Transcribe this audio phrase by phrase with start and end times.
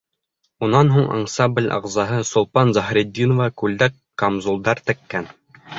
[0.67, 5.33] Унан һуң ансамбль ағзаһы Сулпан Заһретдинова күлдәк-камзулдар теккән.